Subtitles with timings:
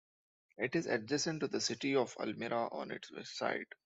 [0.57, 3.67] It is adjacent to the city of Elmira on its west side.